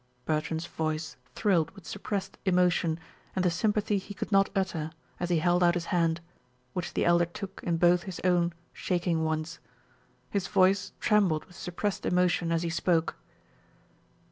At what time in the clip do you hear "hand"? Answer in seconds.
5.93-6.21